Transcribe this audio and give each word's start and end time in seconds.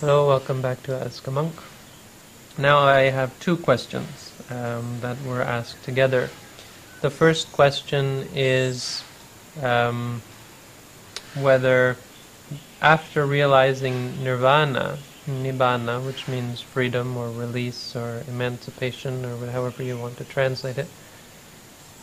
Hello, 0.00 0.26
welcome 0.26 0.60
back 0.60 0.82
to 0.82 0.92
Ask 0.92 1.24
a 1.28 1.30
Monk. 1.30 1.54
Now 2.58 2.80
I 2.80 3.10
have 3.10 3.38
two 3.38 3.56
questions 3.56 4.32
um, 4.50 4.98
that 5.02 5.22
were 5.22 5.40
asked 5.40 5.84
together. 5.84 6.30
The 7.00 7.10
first 7.10 7.52
question 7.52 8.26
is 8.34 9.04
um, 9.62 10.20
whether 11.36 11.96
after 12.82 13.24
realizing 13.24 14.20
nirvana, 14.24 14.98
nibbana, 15.28 16.04
which 16.04 16.26
means 16.26 16.60
freedom 16.60 17.16
or 17.16 17.30
release 17.30 17.94
or 17.94 18.24
emancipation 18.26 19.24
or 19.24 19.46
however 19.46 19.84
you 19.84 19.96
want 19.96 20.16
to 20.16 20.24
translate 20.24 20.76
it, 20.76 20.88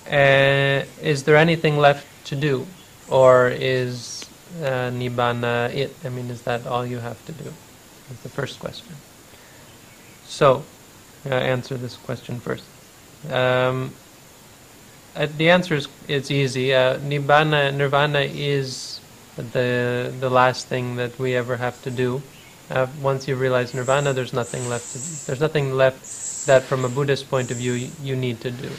uh, 0.08 0.86
is 1.02 1.24
there 1.24 1.36
anything 1.36 1.78
left 1.78 2.08
to 2.28 2.38
do? 2.38 2.66
Or 3.10 3.50
is 3.50 4.26
uh, 4.62 4.92
nibbana 4.92 5.76
it? 5.76 5.94
I 6.06 6.10
mean, 6.10 6.30
is 6.30 6.44
that 6.44 6.66
all 6.66 6.86
you 6.86 7.00
have 7.00 7.24
to 7.26 7.34
do? 7.34 7.54
That's 8.12 8.24
the 8.24 8.30
first 8.30 8.60
question. 8.60 8.96
So, 10.26 10.66
uh, 11.26 11.30
answer 11.30 11.78
this 11.78 11.96
question 11.96 12.42
first. 12.42 12.66
Um, 13.32 13.94
uh, 15.16 15.28
the 15.38 15.50
answer 15.50 15.76
is 15.76 15.88
it's 16.10 16.30
easy. 16.30 16.74
Uh, 16.74 16.98
nibbana, 16.98 17.74
nirvana 17.74 18.20
is 18.20 19.00
the 19.38 20.14
the 20.20 20.30
last 20.30 20.68
thing 20.68 20.98
that 20.98 21.18
we 21.18 21.36
ever 21.36 21.56
have 21.56 21.82
to 21.84 21.92
do. 21.92 22.22
Uh, 22.70 22.88
once 23.02 23.30
you 23.30 23.36
realize 23.38 23.74
nirvana, 23.74 24.12
there's 24.12 24.34
nothing 24.34 24.68
left. 24.68 24.92
To, 24.92 25.28
there's 25.28 25.40
nothing 25.40 25.74
left 25.74 26.46
that, 26.48 26.64
from 26.64 26.84
a 26.84 26.90
Buddhist 26.90 27.30
point 27.30 27.50
of 27.50 27.58
view, 27.58 27.74
you, 27.74 27.92
you, 28.04 28.16
need 28.16 28.42
to 28.42 28.52
do. 28.52 28.72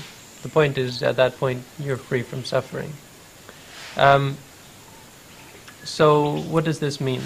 The 0.42 0.48
point 0.48 0.76
is, 0.76 1.02
at 1.02 1.16
that 1.16 1.38
point, 1.38 1.62
you're 1.78 1.96
free 1.96 2.22
from 2.22 2.44
suffering. 2.44 2.92
Um, 3.96 4.36
so, 5.84 6.40
what 6.42 6.64
does 6.64 6.80
this 6.80 7.00
mean? 7.00 7.22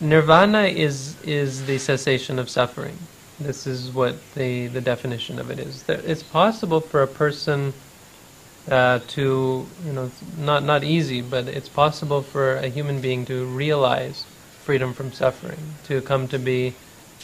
Nirvana 0.00 0.64
is 0.64 1.16
is 1.24 1.66
the 1.66 1.78
cessation 1.78 2.38
of 2.38 2.48
suffering. 2.48 2.98
This 3.40 3.66
is 3.66 3.90
what 3.90 4.16
the 4.34 4.68
the 4.68 4.80
definition 4.80 5.38
of 5.38 5.50
it 5.50 5.58
is. 5.58 5.84
It's 5.88 6.22
possible 6.22 6.80
for 6.80 7.02
a 7.02 7.08
person 7.08 7.72
uh, 8.70 9.00
to, 9.08 9.66
you 9.84 9.92
know, 9.92 10.10
not 10.36 10.62
not 10.62 10.84
easy, 10.84 11.20
but 11.20 11.48
it's 11.48 11.68
possible 11.68 12.22
for 12.22 12.56
a 12.56 12.68
human 12.68 13.00
being 13.00 13.24
to 13.26 13.44
realize 13.46 14.24
freedom 14.62 14.92
from 14.92 15.12
suffering, 15.12 15.74
to 15.84 16.00
come 16.02 16.28
to 16.28 16.38
be, 16.38 16.74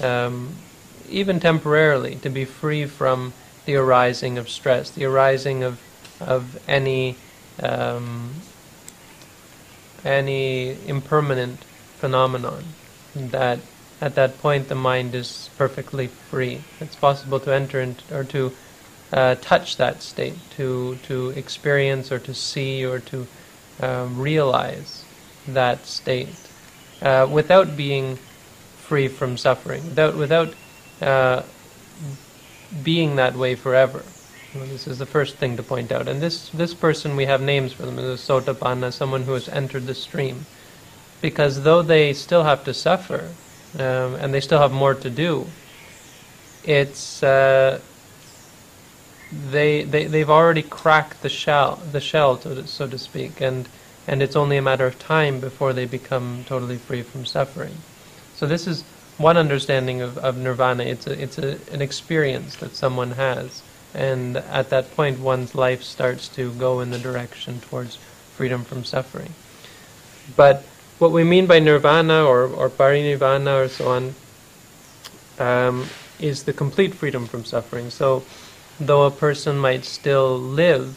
um, 0.01 0.55
even 1.09 1.39
temporarily, 1.39 2.17
to 2.17 2.31
be 2.31 2.45
free 2.45 2.87
from 2.87 3.33
the 3.67 3.77
arising 3.77 4.39
of 4.39 4.49
stress, 4.49 4.91
the 4.91 5.05
arising 5.05 5.63
of 5.63 5.81
of 6.21 6.59
any 6.69 7.17
um, 7.63 8.35
any 10.05 10.77
impermanent 10.89 11.61
phenomenon. 12.05 12.63
That 13.17 13.59
at 14.01 14.15
that 14.15 14.33
point 14.45 14.69
the 14.69 14.75
mind 14.75 15.15
is 15.15 15.49
perfectly 15.57 16.09
free. 16.31 16.57
It's 16.81 16.97
possible 16.97 17.41
to 17.41 17.51
enter 17.61 17.81
into, 17.81 18.05
or 18.19 18.25
to 18.25 18.53
uh, 19.13 19.35
touch 19.41 19.77
that 19.77 20.03
state, 20.03 20.39
to 20.57 20.99
to 21.09 21.17
experience 21.31 22.13
or 22.15 22.19
to 22.29 22.35
see 22.35 22.85
or 22.85 22.99
to 23.13 23.27
um, 23.81 24.21
realize 24.21 25.05
that 25.49 25.87
state 25.87 26.37
uh, 27.01 27.27
without 27.39 27.77
being 27.77 28.19
free 28.89 29.09
from 29.09 29.37
suffering, 29.37 29.83
without 29.85 30.15
without 30.17 30.51
uh, 31.01 31.43
being 32.83 33.17
that 33.17 33.35
way 33.35 33.55
forever. 33.55 34.03
Well, 34.55 34.67
this 34.67 34.87
is 34.87 34.99
the 34.99 35.07
first 35.07 35.37
thing 35.37 35.57
to 35.57 35.63
point 35.63 35.91
out. 35.91 36.07
And 36.09 36.21
this 36.21 36.51
this 36.51 36.75
person, 36.75 37.17
we 37.17 37.27
have 37.27 37.41
names 37.41 37.73
for 37.73 37.87
them. 37.87 37.99
Is 37.99 38.21
a 38.21 38.33
sotapanna, 38.33 38.93
someone 38.93 39.23
who 39.23 39.33
has 39.33 39.49
entered 39.49 39.87
the 39.87 39.95
stream, 39.95 40.47
because 41.25 41.63
though 41.63 41.81
they 41.81 42.13
still 42.13 42.45
have 42.45 42.65
to 42.65 42.75
suffer, 42.75 43.31
um, 43.79 44.15
and 44.17 44.35
they 44.35 44.43
still 44.43 44.59
have 44.59 44.73
more 44.73 44.93
to 44.93 45.09
do, 45.09 45.47
it's 46.65 47.23
uh, 47.23 47.81
they, 49.51 49.85
they 49.85 50.05
they've 50.05 50.29
already 50.29 50.61
cracked 50.61 51.23
the 51.23 51.31
shell 51.31 51.77
the 51.93 52.01
shell 52.01 52.39
so 52.39 52.55
to, 52.55 52.67
so 52.67 52.87
to 52.87 52.99
speak 52.99 53.41
and 53.41 53.67
and 54.07 54.23
it's 54.23 54.37
only 54.37 54.59
a 54.59 54.63
matter 54.63 54.87
of 54.87 54.99
time 54.99 55.41
before 55.41 55.73
they 55.73 55.87
become 55.87 56.45
totally 56.47 56.77
free 56.77 57.01
from 57.01 57.25
suffering. 57.25 57.77
So 58.37 58.47
this 58.47 58.67
is 58.67 58.85
one 59.17 59.39
understanding 59.39 60.03
of, 60.03 60.19
of 60.19 60.37
nirvana. 60.37 60.85
It's 60.85 61.07
a, 61.07 61.23
it's 61.23 61.39
a, 61.39 61.59
an 61.73 61.81
experience 61.81 62.57
that 62.57 62.77
someone 62.77 63.13
has, 63.13 63.63
and 63.95 64.37
at 64.37 64.69
that 64.69 64.95
point, 64.95 65.21
one's 65.21 65.55
life 65.55 65.83
starts 65.83 66.29
to 66.37 66.53
go 66.53 66.81
in 66.81 66.91
the 66.91 66.99
direction 66.99 67.61
towards 67.61 67.97
freedom 68.37 68.63
from 68.63 68.85
suffering. 68.85 69.33
But 70.37 70.65
what 70.99 71.13
we 71.13 71.25
mean 71.25 71.47
by 71.47 71.59
nirvana 71.59 72.25
or, 72.25 72.45
or 72.47 72.71
parinirvana 72.71 73.65
or 73.65 73.69
so 73.69 73.89
on 73.89 74.15
um, 75.39 75.87
is 76.19 76.45
the 76.45 76.53
complete 76.53 76.95
freedom 76.95 77.27
from 77.27 77.45
suffering. 77.45 77.91
So, 77.91 78.25
though 78.81 79.03
a 79.03 79.11
person 79.11 79.59
might 79.59 79.85
still 79.85 80.39
live 80.39 80.97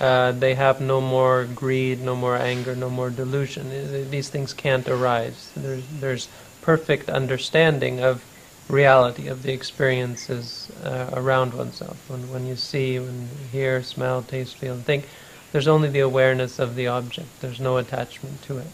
uh, 0.00 0.32
they 0.32 0.54
have 0.54 0.80
no 0.80 1.00
more 1.00 1.44
greed, 1.44 2.00
no 2.00 2.16
more 2.16 2.36
anger, 2.36 2.74
no 2.74 2.90
more 2.90 3.10
delusion. 3.10 4.10
These 4.10 4.28
things 4.28 4.52
can't 4.52 4.88
arise. 4.88 5.52
There's, 5.56 5.86
there's 6.00 6.28
perfect 6.62 7.08
understanding 7.08 8.00
of 8.00 8.24
reality, 8.68 9.28
of 9.28 9.42
the 9.42 9.52
experiences 9.52 10.70
uh, 10.82 11.10
around 11.12 11.54
oneself. 11.54 11.98
When, 12.10 12.30
when 12.32 12.46
you 12.46 12.56
see, 12.56 12.98
when 12.98 13.22
you 13.22 13.28
hear, 13.52 13.82
smell, 13.82 14.22
taste, 14.22 14.56
feel, 14.56 14.74
and 14.74 14.84
think, 14.84 15.08
there's 15.52 15.68
only 15.68 15.88
the 15.88 16.00
awareness 16.00 16.58
of 16.58 16.74
the 16.74 16.88
object. 16.88 17.40
There's 17.40 17.60
no 17.60 17.76
attachment 17.76 18.42
to 18.42 18.58
it. 18.58 18.66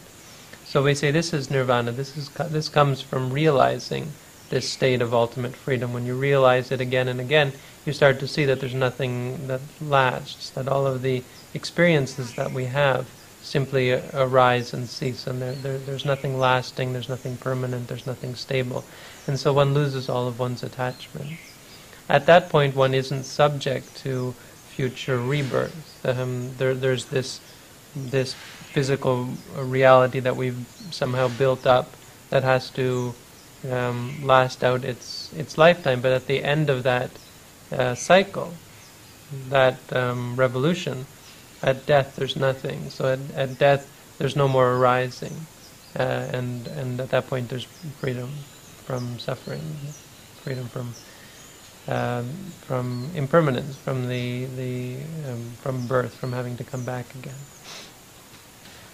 So 0.71 0.85
we 0.85 0.95
say 0.95 1.11
this 1.11 1.33
is 1.33 1.51
nirvana. 1.51 1.91
This 1.91 2.17
is 2.17 2.29
this 2.29 2.69
comes 2.69 3.01
from 3.01 3.33
realizing 3.33 4.13
this 4.51 4.71
state 4.71 5.03
of 5.03 5.13
ultimate 5.13 5.57
freedom. 5.57 5.93
When 5.93 6.07
you 6.07 6.15
realize 6.15 6.71
it 6.71 6.81
again 6.81 7.09
and 7.09 7.21
again, 7.21 7.55
you 7.85 7.93
start 7.93 8.21
to 8.21 8.29
see 8.29 8.45
that 8.45 8.61
there's 8.61 8.73
nothing 8.73 9.49
that 9.49 9.63
lasts, 9.81 10.51
that 10.51 10.69
all 10.69 10.87
of 10.87 11.03
the 11.03 11.25
experiences 11.55 12.37
that 12.37 12.53
we 12.53 12.67
have 12.67 13.09
simply 13.43 14.01
arise 14.15 14.73
and 14.73 14.89
cease, 14.89 15.27
and 15.27 15.43
there, 15.43 15.55
there, 15.55 15.79
there's 15.79 16.05
nothing 16.05 16.39
lasting, 16.39 16.93
there's 16.93 17.09
nothing 17.09 17.37
permanent, 17.37 17.89
there's 17.89 18.07
nothing 18.07 18.37
stable. 18.37 18.85
And 19.27 19.41
so 19.41 19.53
one 19.53 19.75
loses 19.75 20.09
all 20.09 20.29
of 20.29 20.39
one's 20.39 20.63
attachment. 20.63 21.33
At 22.09 22.27
that 22.27 22.49
point, 22.49 22.77
one 22.77 22.95
isn't 22.95 23.25
subject 23.25 23.97
to 24.05 24.37
future 24.69 25.19
rebirth. 25.19 26.07
Um, 26.07 26.55
there, 26.59 26.75
there's 26.75 27.07
this, 27.07 27.41
this 27.97 28.37
physical 28.73 29.39
reality 29.57 30.21
that 30.21 30.37
we've 30.37 30.65
somehow 30.91 31.29
built 31.29 31.67
up 31.67 31.97
that 32.31 32.45
has 32.45 32.71
to 32.71 33.15
um, 33.71 34.21
last 34.23 34.65
out 34.65 34.85
its 34.85 35.31
its 35.37 35.59
lifetime. 35.59 36.01
But 36.03 36.13
at 36.13 36.27
the 36.27 36.43
end 36.45 36.71
of 36.71 36.83
that 36.85 37.19
uh, 37.73 37.95
cycle, 37.95 38.59
that 39.33 39.95
um, 39.97 40.37
revolution, 40.37 41.07
at 41.63 41.87
death 41.87 42.15
there's 42.17 42.37
nothing. 42.37 42.91
So 42.91 43.07
at, 43.13 43.21
at 43.33 43.59
death 43.59 43.89
there's 44.19 44.37
no 44.37 44.49
more 44.49 44.73
arising, 44.75 45.47
uh, 45.99 46.29
and 46.33 46.69
and 46.69 47.01
at 47.01 47.11
that 47.11 47.27
point 47.29 47.51
there's 47.51 47.69
freedom 47.97 48.47
from 48.85 49.19
suffering, 49.19 49.95
freedom 50.43 50.69
from 50.69 50.97
um, 51.89 52.55
from 52.63 53.13
impermanence, 53.15 53.77
from 53.77 54.09
the 54.09 54.47
the 54.47 55.05
um, 55.29 55.57
from 55.61 55.87
birth, 55.89 56.15
from 56.15 56.33
having 56.33 56.57
to 56.59 56.65
come 56.65 56.85
back 56.85 57.15
again. 57.15 57.47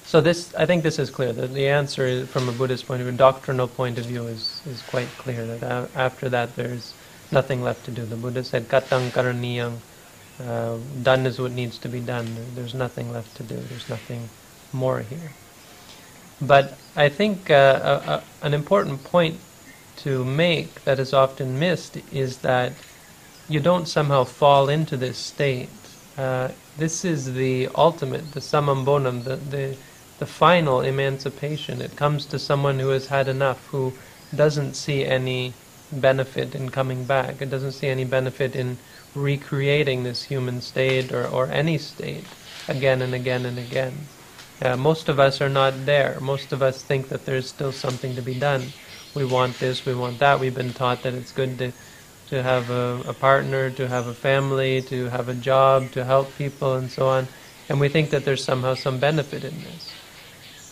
So 0.07 0.21
this, 0.21 0.55
I 0.55 0.67
think 0.67 0.85
this 0.85 1.01
is 1.01 1.11
clear. 1.11 1.33
That 1.33 1.53
the 1.53 1.67
answer, 1.67 2.07
is, 2.07 2.29
from 2.29 2.49
a 2.49 2.53
Buddhist 2.53 2.87
point 2.87 3.01
of 3.01 3.07
view, 3.07 3.15
a 3.15 3.19
doctrinal 3.19 3.67
point 3.67 3.99
of 3.99 4.07
view, 4.07 4.29
is 4.29 4.63
is 4.65 4.81
quite 4.83 5.09
clear. 5.19 5.45
That 5.45 5.63
a- 5.65 5.89
after 5.97 6.29
that, 6.29 6.55
there's 6.55 6.95
nothing 7.33 7.61
left 7.61 7.85
to 7.87 7.91
do. 7.91 8.05
The 8.07 8.15
Buddha 8.15 8.45
said, 8.45 8.69
"Katang 8.69 9.11
karaniyang," 9.11 9.79
uh, 10.41 10.77
done 11.03 11.27
is 11.27 11.41
what 11.41 11.51
needs 11.51 11.77
to 11.79 11.89
be 11.89 11.99
done. 11.99 12.29
There's 12.55 12.73
nothing 12.73 13.13
left 13.13 13.37
to 13.39 13.43
do. 13.43 13.57
There's 13.57 13.89
nothing 13.89 14.29
more 14.73 15.01
here. 15.01 15.33
But 16.41 16.79
I 16.95 17.09
think 17.09 17.51
uh, 17.51 18.01
a, 18.07 18.11
a, 18.11 18.23
an 18.47 18.55
important 18.55 19.03
point 19.03 19.41
to 20.05 20.25
make 20.25 20.85
that 20.85 21.01
is 21.01 21.13
often 21.13 21.59
missed 21.59 21.99
is 22.13 22.39
that 22.39 22.73
you 23.49 23.59
don't 23.59 23.89
somehow 23.89 24.23
fall 24.23 24.69
into 24.69 24.97
this 24.97 25.19
state. 25.19 25.71
Uh, 26.17 26.51
this 26.79 27.05
is 27.05 27.35
the 27.35 27.69
ultimate, 27.75 28.33
the 28.33 28.41
summum 28.41 28.85
bonum, 28.85 29.23
the, 29.25 29.37
the 29.37 29.77
the 30.19 30.27
final 30.27 30.81
emancipation. 30.81 31.83
It 31.83 31.97
comes 31.97 32.27
to 32.27 32.39
someone 32.39 32.79
who 32.79 32.89
has 32.89 33.09
had 33.09 33.29
enough, 33.29 33.67
who 33.69 33.93
doesn't 34.35 34.75
see 34.75 35.05
any 35.05 35.53
benefit 35.93 36.55
in 36.55 36.71
coming 36.71 37.05
back. 37.05 37.41
It 37.41 37.51
doesn't 37.51 37.73
see 37.73 37.89
any 37.89 38.05
benefit 38.05 38.57
in 38.57 38.79
recreating 39.15 40.03
this 40.03 40.25
human 40.25 40.61
state 40.61 41.13
or, 41.13 41.27
or 41.27 41.47
any 41.47 41.79
state 41.79 42.25
again 42.69 43.03
and 43.03 43.15
again 43.15 43.47
and 43.47 43.59
again. 43.59 43.95
Uh, 44.63 44.77
most 44.77 45.09
of 45.09 45.21
us 45.21 45.41
are 45.41 45.49
not 45.49 45.85
there. 45.85 46.19
Most 46.21 46.53
of 46.53 46.63
us 46.63 46.83
think 46.83 47.09
that 47.09 47.27
there's 47.27 47.49
still 47.49 47.73
something 47.73 48.15
to 48.15 48.23
be 48.23 48.39
done. 48.39 48.73
We 49.15 49.25
want 49.25 49.59
this, 49.59 49.85
we 49.85 49.95
want 49.95 50.19
that. 50.19 50.41
We've 50.41 50.55
been 50.55 50.73
taught 50.73 51.03
that 51.03 51.15
it's 51.15 51.33
good 51.33 51.59
to, 51.59 51.73
to 52.29 52.43
have 52.43 52.71
a, 52.71 53.03
a 53.07 53.13
partner, 53.15 53.71
to 53.71 53.89
have 53.89 54.07
a 54.07 54.15
family, 54.15 54.83
to 54.83 55.09
have 55.11 55.29
a 55.29 55.35
job, 55.35 55.91
to 55.93 56.05
help 56.05 56.35
people, 56.37 56.75
and 56.75 56.91
so 56.91 57.07
on. 57.09 57.29
And 57.69 57.81
we 57.81 57.89
think 57.89 58.11
that 58.11 58.25
there's 58.25 58.45
somehow 58.45 58.75
some 58.75 58.99
benefit 58.99 59.45
in 59.45 59.63
this. 59.63 59.93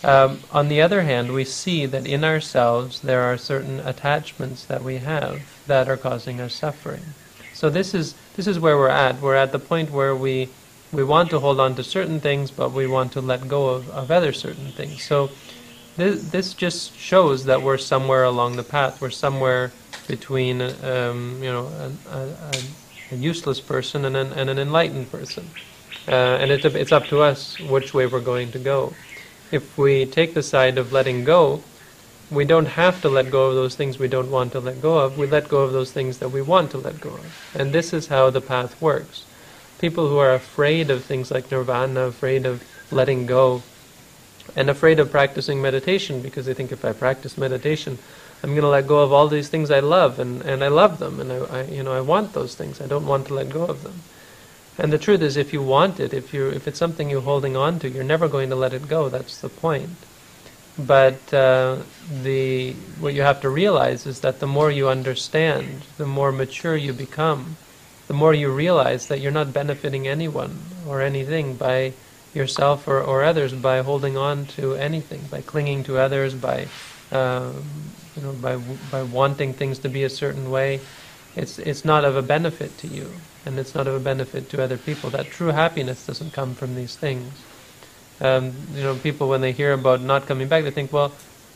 Um, 0.05 0.41
on 0.51 0.67
the 0.67 0.83
other 0.83 1.01
hand, 1.01 1.33
we 1.33 1.45
see 1.45 1.87
that 1.87 2.05
in 2.05 2.23
ourselves 2.23 3.01
there 3.01 3.21
are 3.21 3.39
certain 3.39 3.79
attachments 3.79 4.63
that 4.65 4.83
we 4.83 4.97
have 4.97 5.41
that 5.65 5.89
are 5.89 5.97
causing 5.97 6.39
us 6.39 6.53
suffering. 6.53 7.01
So 7.55 7.71
this 7.71 7.95
is 7.95 8.13
this 8.35 8.45
is 8.45 8.59
where 8.59 8.77
we're 8.77 8.89
at. 8.89 9.19
We're 9.19 9.33
at 9.33 9.51
the 9.51 9.57
point 9.57 9.89
where 9.89 10.15
we 10.15 10.49
we 10.91 11.03
want 11.03 11.31
to 11.31 11.39
hold 11.39 11.59
on 11.59 11.73
to 11.77 11.83
certain 11.83 12.19
things, 12.19 12.51
but 12.51 12.71
we 12.71 12.85
want 12.85 13.13
to 13.13 13.21
let 13.21 13.47
go 13.47 13.69
of, 13.69 13.89
of 13.89 14.11
other 14.11 14.31
certain 14.31 14.71
things. 14.73 15.03
So 15.03 15.31
this, 15.97 16.29
this 16.29 16.53
just 16.53 16.95
shows 16.95 17.45
that 17.45 17.63
we're 17.63 17.79
somewhere 17.79 18.25
along 18.25 18.57
the 18.57 18.63
path. 18.63 19.01
We're 19.01 19.09
somewhere 19.09 19.71
between 20.07 20.61
um, 20.61 21.39
you 21.41 21.51
know 21.51 21.65
a, 21.65 22.15
a, 22.15 22.51
a, 23.11 23.15
useless 23.15 23.59
person 23.59 24.05
and 24.05 24.15
an, 24.15 24.33
and 24.33 24.51
an 24.51 24.59
enlightened 24.59 25.11
person, 25.11 25.49
uh, 26.07 26.11
and 26.11 26.51
it, 26.51 26.63
it's 26.63 26.91
up 26.91 27.05
to 27.07 27.21
us 27.21 27.59
which 27.59 27.91
way 27.95 28.05
we're 28.05 28.19
going 28.19 28.51
to 28.51 28.59
go 28.59 28.93
if 29.51 29.77
we 29.77 30.05
take 30.05 30.33
the 30.33 30.43
side 30.43 30.77
of 30.77 30.91
letting 30.91 31.23
go, 31.23 31.63
we 32.31 32.45
don't 32.45 32.65
have 32.65 33.01
to 33.01 33.09
let 33.09 33.29
go 33.29 33.49
of 33.49 33.55
those 33.55 33.75
things 33.75 33.99
we 33.99 34.07
don't 34.07 34.31
want 34.31 34.51
to 34.53 34.59
let 34.59 34.81
go 34.81 34.97
of. 34.97 35.17
We 35.17 35.27
let 35.27 35.47
go 35.47 35.61
of 35.61 35.73
those 35.73 35.91
things 35.91 36.17
that 36.19 36.29
we 36.29 36.41
want 36.41 36.71
to 36.71 36.77
let 36.77 36.99
go 36.99 37.11
of. 37.11 37.51
And 37.55 37.71
this 37.71 37.93
is 37.93 38.07
how 38.07 38.29
the 38.29 38.41
path 38.41 38.81
works. 38.81 39.25
People 39.79 40.09
who 40.09 40.17
are 40.17 40.33
afraid 40.33 40.89
of 40.89 41.03
things 41.03 41.29
like 41.29 41.51
nirvana, 41.51 42.01
afraid 42.01 42.45
of 42.45 42.63
letting 42.91 43.25
go, 43.25 43.61
and 44.55 44.69
afraid 44.69 44.99
of 44.99 45.11
practicing 45.11 45.61
meditation 45.61 46.21
because 46.21 46.45
they 46.45 46.53
think 46.53 46.71
if 46.71 46.85
I 46.85 46.93
practice 46.93 47.37
meditation, 47.37 47.97
I'm 48.43 48.51
going 48.51 48.61
to 48.61 48.67
let 48.69 48.87
go 48.87 48.99
of 48.99 49.11
all 49.11 49.27
these 49.27 49.49
things 49.49 49.71
I 49.71 49.79
love, 49.79 50.19
and, 50.19 50.41
and 50.43 50.63
I 50.63 50.67
love 50.67 50.99
them, 50.99 51.19
and 51.19 51.31
I, 51.31 51.37
I, 51.37 51.63
you 51.63 51.83
know 51.83 51.93
I 51.93 52.01
want 52.01 52.33
those 52.33 52.55
things. 52.55 52.79
I 52.79 52.87
don't 52.87 53.07
want 53.07 53.27
to 53.27 53.33
let 53.33 53.49
go 53.49 53.65
of 53.65 53.83
them. 53.83 54.01
And 54.77 54.91
the 54.91 54.97
truth 54.97 55.21
is, 55.21 55.37
if 55.37 55.53
you 55.53 55.61
want 55.61 55.99
it, 55.99 56.13
if 56.13 56.33
you 56.33 56.49
if 56.49 56.67
it's 56.67 56.79
something 56.79 57.09
you're 57.09 57.21
holding 57.21 57.55
on 57.55 57.79
to, 57.79 57.89
you're 57.89 58.03
never 58.03 58.27
going 58.27 58.49
to 58.49 58.55
let 58.55 58.73
it 58.73 58.87
go. 58.87 59.07
That's 59.07 59.39
the 59.39 59.49
point. 59.49 59.95
But 60.77 61.33
uh, 61.33 61.77
the 62.11 62.73
what 62.99 63.13
you 63.13 63.21
have 63.21 63.39
to 63.41 63.49
realize 63.49 64.05
is 64.05 64.19
that 64.19 64.41
the 64.41 64.47
more 64.47 64.69
you 64.69 64.89
understand, 64.89 65.83
the 65.97 66.05
more 66.05 66.33
mature 66.33 66.75
you 66.75 66.91
become, 66.91 67.55
the 68.07 68.13
more 68.13 68.33
you 68.33 68.51
realize 68.51 69.07
that 69.07 69.21
you're 69.21 69.31
not 69.31 69.53
benefiting 69.53 70.07
anyone 70.07 70.59
or 70.85 71.01
anything 71.01 71.55
by 71.55 71.93
yourself 72.33 72.85
or, 72.85 72.99
or 73.01 73.23
others 73.23 73.53
by 73.53 73.81
holding 73.81 74.17
on 74.17 74.45
to 74.45 74.75
anything, 74.75 75.21
by 75.31 75.39
clinging 75.39 75.85
to 75.85 75.97
others, 75.97 76.33
by 76.33 76.67
um, 77.13 77.63
you 78.17 78.23
know 78.23 78.33
by 78.33 78.57
by 78.91 79.03
wanting 79.03 79.53
things 79.53 79.79
to 79.79 79.87
be 79.87 80.03
a 80.03 80.09
certain 80.09 80.51
way. 80.51 80.81
It's 81.37 81.59
it's 81.59 81.85
not 81.85 82.03
of 82.03 82.17
a 82.17 82.21
benefit 82.21 82.77
to 82.79 82.87
you 82.87 83.11
and 83.45 83.59
it's 83.59 83.75
not 83.75 83.87
of 83.87 83.93
a 83.93 83.99
benefit 83.99 84.49
to 84.49 84.63
other 84.63 84.77
people. 84.77 85.09
That 85.09 85.27
true 85.27 85.47
happiness 85.47 86.05
doesn't 86.05 86.33
come 86.33 86.55
from 86.55 86.75
these 86.75 86.95
things. 86.95 87.31
Um, 88.21 88.53
you 88.73 88.81
know, 88.81 88.95
people 88.95 89.27
when 89.29 89.41
they 89.41 89.51
hear 89.51 89.73
about 89.73 90.01
not 90.01 90.25
coming 90.25 90.47
back, 90.47 90.63
they 90.63 90.71
think, 90.71 90.91
well, 90.91 91.11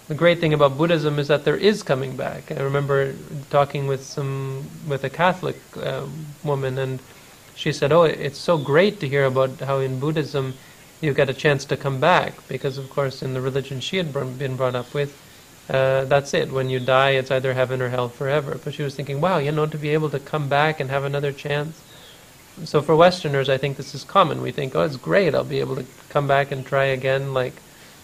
the 0.08 0.16
great 0.16 0.40
thing 0.40 0.54
about 0.54 0.78
Buddhism 0.78 1.20
is 1.20 1.28
that 1.28 1.46
there 1.46 1.56
is 1.56 1.84
coming 1.84 2.18
back. 2.18 2.52
I 2.52 2.62
remember 2.62 3.14
talking 3.50 3.88
with 3.88 4.04
some 4.04 4.64
with 4.88 5.04
a 5.04 5.10
Catholic 5.10 5.58
uh, 5.78 6.06
woman, 6.44 6.78
and 6.80 7.00
she 7.56 7.72
said, 7.72 7.92
"Oh, 7.92 8.04
it's 8.04 8.40
so 8.40 8.58
great 8.58 9.00
to 9.02 9.08
hear 9.08 9.26
about 9.26 9.60
how 9.60 9.78
in 9.78 10.00
Buddhism 10.00 10.56
you 11.00 11.14
get 11.14 11.30
a 11.30 11.34
chance 11.34 11.64
to 11.66 11.78
come 11.78 12.00
back, 12.00 12.34
because 12.48 12.78
of 12.78 12.90
course 12.90 13.22
in 13.22 13.34
the 13.36 13.42
religion 13.42 13.80
she 13.80 13.98
had 13.98 14.12
been 14.12 14.56
brought 14.56 14.76
up 14.76 14.94
with." 14.94 15.14
Uh, 15.70 16.06
that's 16.06 16.34
it. 16.34 16.52
When 16.52 16.70
you 16.70 16.80
die, 16.80 17.12
it's 17.12 17.30
either 17.30 17.54
heaven 17.54 17.82
or 17.82 17.90
hell 17.90 18.10
forever. 18.10 18.60
But 18.64 18.74
she 18.74 18.82
was 18.82 18.96
thinking, 18.96 19.22
wow, 19.22 19.38
you 19.38 19.52
know, 19.52 19.68
to 19.68 19.78
be 19.78 19.90
able 19.90 20.10
to 20.10 20.20
come 20.20 20.50
back 20.50 20.80
and 20.80 20.90
have 20.90 21.04
another 21.04 21.32
chance. 21.32 21.80
So 22.64 22.82
for 22.82 22.96
Westerners, 22.96 23.50
I 23.50 23.58
think 23.58 23.78
this 23.78 23.94
is 23.94 24.04
common. 24.04 24.42
We 24.42 24.52
think, 24.52 24.76
oh, 24.76 24.82
it's 24.82 24.98
great. 24.98 25.36
I'll 25.36 25.44
be 25.44 25.60
able 25.60 25.76
to 25.76 25.86
come 26.10 26.28
back 26.28 26.52
and 26.52 26.66
try 26.66 26.86
again, 26.86 27.34
like, 27.34 27.54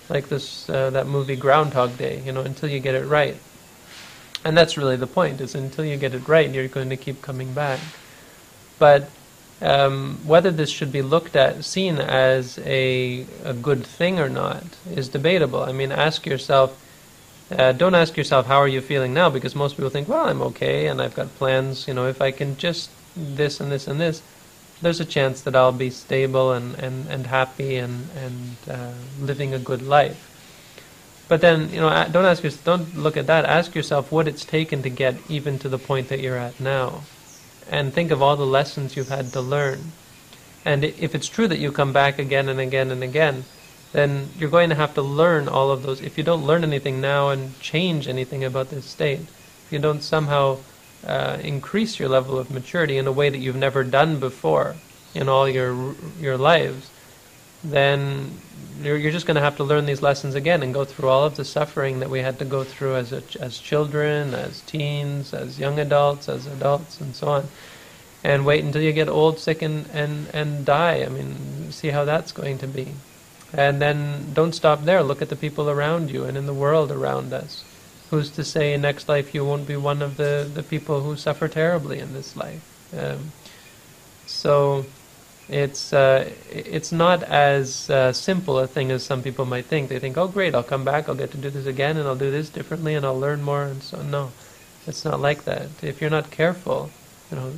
like 0.09 0.29
this 0.29 0.69
uh, 0.69 0.91
that 0.91 1.07
movie 1.07 1.35
Groundhog 1.35 1.97
Day. 1.97 2.21
You 2.23 2.31
know, 2.31 2.41
until 2.41 2.69
you 2.69 2.79
get 2.79 2.95
it 2.95 3.05
right. 3.05 3.35
And 4.43 4.55
that's 4.55 4.77
really 4.77 4.95
the 4.95 5.07
point: 5.07 5.41
is 5.41 5.55
until 5.55 5.85
you 5.85 5.97
get 5.97 6.13
it 6.13 6.27
right, 6.27 6.49
you're 6.49 6.67
going 6.67 6.89
to 6.89 6.97
keep 6.97 7.23
coming 7.23 7.51
back. 7.53 7.79
But 8.77 9.09
um, 9.61 10.19
whether 10.23 10.51
this 10.51 10.69
should 10.69 10.91
be 10.91 11.01
looked 11.01 11.35
at, 11.35 11.65
seen 11.65 11.97
as 11.97 12.59
a 12.59 13.25
a 13.43 13.53
good 13.53 13.83
thing 13.83 14.19
or 14.19 14.29
not, 14.29 14.63
is 14.89 15.09
debatable. 15.09 15.63
I 15.63 15.71
mean, 15.71 15.91
ask 15.91 16.27
yourself 16.27 16.79
uh, 17.51 17.71
don't 17.73 17.95
ask 17.95 18.17
yourself 18.17 18.47
how 18.47 18.57
are 18.57 18.67
you 18.67 18.81
feeling 18.81 19.13
now 19.13 19.29
because 19.29 19.55
most 19.55 19.75
people 19.75 19.89
think, 19.89 20.07
well, 20.07 20.25
I'm 20.25 20.41
okay 20.41 20.87
and 20.87 21.01
I've 21.01 21.15
got 21.15 21.35
plans. 21.35 21.87
You 21.87 21.93
know, 21.93 22.07
if 22.07 22.21
I 22.21 22.31
can 22.31 22.57
just 22.57 22.89
this 23.15 23.59
and 23.59 23.71
this 23.71 23.87
and 23.87 23.99
this, 23.99 24.21
there's 24.81 24.99
a 24.99 25.05
chance 25.05 25.41
that 25.41 25.55
I'll 25.55 25.71
be 25.71 25.89
stable 25.89 26.51
and, 26.51 26.75
and, 26.75 27.07
and 27.07 27.27
happy 27.27 27.77
and 27.77 28.09
and 28.17 28.55
uh, 28.69 28.93
living 29.19 29.53
a 29.53 29.59
good 29.59 29.81
life. 29.81 30.31
But 31.27 31.41
then, 31.41 31.71
you 31.71 31.79
know, 31.79 31.89
don't 32.11 32.25
ask 32.25 32.43
yourself, 32.43 32.63
don't 32.65 32.97
look 32.97 33.17
at 33.17 33.27
that. 33.27 33.45
Ask 33.45 33.73
yourself 33.73 34.11
what 34.11 34.27
it's 34.27 34.45
taken 34.45 34.83
to 34.83 34.89
get 34.89 35.15
even 35.27 35.57
to 35.59 35.69
the 35.69 35.79
point 35.79 36.09
that 36.09 36.19
you're 36.19 36.37
at 36.37 36.59
now, 36.59 37.01
and 37.69 37.93
think 37.93 38.11
of 38.11 38.21
all 38.21 38.35
the 38.35 38.45
lessons 38.45 38.95
you've 38.95 39.09
had 39.09 39.33
to 39.33 39.41
learn. 39.41 39.91
And 40.63 40.83
if 40.83 41.13
it's 41.13 41.27
true 41.27 41.47
that 41.47 41.59
you 41.59 41.71
come 41.71 41.93
back 41.93 42.19
again 42.19 42.49
and 42.49 42.59
again 42.59 42.91
and 42.91 43.03
again, 43.03 43.45
then 43.95 44.27
you're 44.37 44.49
going 44.49 44.67
to 44.67 44.75
have 44.75 44.93
to 44.93 45.01
learn 45.01 45.47
all 45.47 45.71
of 45.71 45.83
those. 45.83 46.01
If 46.01 46.17
you 46.17 46.23
don't 46.25 46.45
learn 46.45 46.65
anything 46.65 46.99
now 46.99 47.29
and 47.29 47.57
change 47.61 48.09
anything 48.09 48.43
about 48.43 48.69
this 48.69 48.83
state, 48.83 49.21
if 49.21 49.67
you 49.71 49.79
don't 49.79 50.03
somehow 50.03 50.57
uh, 51.07 51.37
increase 51.41 51.97
your 51.97 52.09
level 52.09 52.37
of 52.37 52.51
maturity 52.51 52.97
in 52.97 53.07
a 53.07 53.11
way 53.13 53.29
that 53.29 53.37
you've 53.37 53.55
never 53.55 53.85
done 53.85 54.19
before 54.19 54.75
in 55.13 55.29
all 55.29 55.47
your 55.47 55.95
your 56.19 56.37
lives, 56.37 56.89
then 57.63 58.37
you're, 58.81 58.97
you're 58.97 59.13
just 59.13 59.25
going 59.25 59.35
to 59.35 59.41
have 59.41 59.55
to 59.55 59.63
learn 59.63 59.85
these 59.85 60.01
lessons 60.01 60.35
again 60.35 60.61
and 60.61 60.73
go 60.73 60.83
through 60.83 61.07
all 61.07 61.23
of 61.23 61.37
the 61.37 61.45
suffering 61.45 62.01
that 62.01 62.09
we 62.09 62.19
had 62.19 62.37
to 62.39 62.45
go 62.45 62.65
through 62.65 62.97
as 62.97 63.13
a, 63.13 63.23
as 63.39 63.57
children, 63.57 64.33
as 64.33 64.59
teens, 64.61 65.33
as 65.33 65.57
young 65.57 65.79
adults, 65.79 66.27
as 66.27 66.47
adults, 66.47 66.99
and 66.99 67.15
so 67.15 67.29
on. 67.29 67.47
And 68.25 68.45
wait 68.45 68.65
until 68.65 68.81
you 68.81 68.91
get 68.91 69.07
old, 69.07 69.39
sick, 69.39 69.61
and, 69.61 69.89
and, 69.93 70.27
and 70.33 70.65
die. 70.65 71.01
I 71.01 71.07
mean, 71.07 71.71
see 71.71 71.89
how 71.89 72.03
that's 72.03 72.33
going 72.33 72.57
to 72.57 72.67
be. 72.67 72.89
And 73.57 73.81
then 73.81 74.33
don't 74.33 74.53
stop 74.53 74.83
there. 74.83 75.01
Look 75.01 75.21
at 75.21 75.29
the 75.29 75.35
people 75.35 75.69
around 75.69 76.11
you 76.11 76.25
and 76.25 76.37
in 76.37 76.45
the 76.45 76.53
world 76.53 76.91
around 76.91 77.31
us. 77.31 77.63
Who's 78.09 78.29
to 78.31 78.43
say 78.43 78.73
in 78.73 78.81
next 78.81 79.07
life 79.07 79.33
you 79.33 79.45
won't 79.45 79.65
be 79.65 79.77
one 79.77 80.01
of 80.01 80.17
the, 80.17 80.49
the 80.53 80.61
people 80.61 81.01
who 81.01 81.15
suffer 81.15 81.47
terribly 81.47 81.99
in 81.99 82.13
this 82.13 82.35
life? 82.35 82.61
Um, 82.95 83.31
so 84.27 84.85
it's 85.47 85.93
uh, 85.93 86.31
it's 86.51 86.91
not 86.91 87.23
as 87.23 87.89
uh, 87.89 88.11
simple 88.11 88.59
a 88.59 88.67
thing 88.67 88.91
as 88.91 89.03
some 89.03 89.23
people 89.23 89.45
might 89.45 89.65
think. 89.65 89.89
They 89.89 89.99
think, 89.99 90.17
oh 90.17 90.27
great, 90.27 90.53
I'll 90.53 90.63
come 90.63 90.83
back, 90.83 91.07
I'll 91.07 91.15
get 91.15 91.31
to 91.31 91.37
do 91.37 91.49
this 91.49 91.65
again, 91.65 91.97
and 91.97 92.07
I'll 92.07 92.15
do 92.15 92.31
this 92.31 92.49
differently, 92.49 92.95
and 92.95 93.05
I'll 93.05 93.19
learn 93.19 93.41
more, 93.41 93.63
and 93.63 93.81
so 93.81 94.01
no, 94.01 94.31
it's 94.85 95.05
not 95.05 95.19
like 95.19 95.45
that. 95.45 95.67
If 95.81 96.01
you're 96.01 96.09
not 96.09 96.31
careful, 96.31 96.89
you 97.31 97.37
know, 97.37 97.53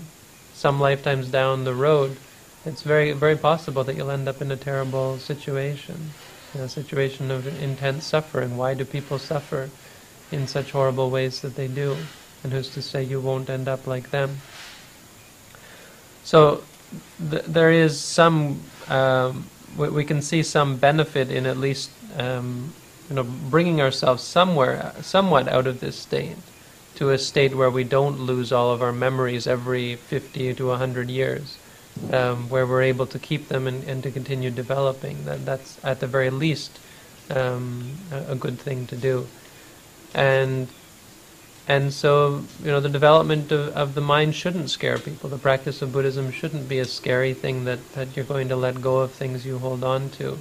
some 0.54 0.80
lifetimes 0.80 1.30
down 1.30 1.64
the 1.64 1.74
road, 1.74 2.18
it's 2.66 2.82
very 2.82 3.12
very 3.14 3.38
possible 3.38 3.84
that 3.84 3.96
you'll 3.96 4.12
end 4.12 4.28
up 4.28 4.42
in 4.42 4.52
a 4.52 4.58
terrible 4.58 5.20
situation, 5.20 6.12
a 6.56 6.68
situation 6.68 7.32
of 7.32 7.48
intense 7.62 8.06
suffering. 8.06 8.58
Why 8.58 8.74
do 8.74 8.86
people 8.86 9.20
suffer 9.20 9.70
in 10.32 10.48
such 10.48 10.72
horrible 10.72 11.10
ways 11.10 11.42
that 11.42 11.56
they 11.56 11.68
do? 11.68 11.98
And 12.44 12.54
who's 12.54 12.70
to 12.72 12.82
say 12.82 13.04
you 13.04 13.20
won't 13.20 13.50
end 13.50 13.68
up 13.68 13.88
like 13.88 14.12
them? 14.12 14.38
So 16.24 16.64
th- 17.30 17.44
there 17.46 17.72
is 17.72 18.00
some 18.00 18.62
um, 18.88 19.48
we, 19.78 19.90
we, 19.90 20.06
can 20.06 20.22
see 20.22 20.44
some 20.44 20.78
benefit 20.78 21.30
in 21.32 21.46
at 21.46 21.58
least 21.58 21.92
um, 22.18 22.74
you 23.10 23.16
know 23.16 23.24
bringing 23.24 23.82
ourselves 23.82 24.24
somewhere 24.24 24.94
somewhat 25.02 25.48
out 25.48 25.68
of 25.68 25.80
this 25.80 25.98
state 25.98 26.38
to 26.96 27.12
a 27.12 27.18
state 27.18 27.56
where 27.56 27.70
we 27.70 27.84
don't 27.84 28.20
lose 28.20 28.52
all 28.52 28.72
of 28.72 28.82
our 28.82 28.92
memories 28.92 29.46
every 29.46 29.96
50 29.96 30.56
to 30.56 30.68
100 30.68 31.10
years 31.10 31.58
um, 32.12 32.50
where 32.50 32.66
we're 32.66 32.84
able 32.84 33.06
to 33.08 33.20
keep 33.20 33.48
them 33.48 33.68
and, 33.68 33.84
and 33.84 34.04
to 34.04 34.12
continue 34.12 34.52
developing. 34.52 35.26
That, 35.26 35.46
that's 35.46 35.84
at 35.84 36.00
the 36.00 36.08
very 36.08 36.30
least 36.30 36.80
um, 37.30 37.92
a, 38.12 38.32
a, 38.32 38.36
good 38.36 38.60
thing 38.60 38.88
to 38.88 38.96
do. 38.96 39.28
And 40.14 40.68
and 41.68 41.92
so 41.92 42.44
you 42.64 42.72
know 42.72 42.80
the 42.80 42.90
development 42.90 43.52
of, 43.52 43.76
of 43.76 43.94
the 43.94 44.02
mind 44.02 44.36
shouldn't 44.36 44.70
scare 44.70 44.98
people. 44.98 45.30
The 45.30 45.38
practice 45.38 45.82
of 45.82 45.92
Buddhism 45.92 46.32
shouldn't 46.32 46.70
be 46.70 46.80
a 46.80 46.86
scary 46.86 47.34
thing 47.34 47.66
that, 47.66 47.94
that 47.94 48.16
you're 48.16 48.26
going 48.26 48.50
to 48.50 48.56
let 48.56 48.82
go 48.82 49.00
of 49.00 49.12
things 49.12 49.46
you 49.46 49.60
hold 49.60 49.84
on 49.84 50.10
to. 50.12 50.40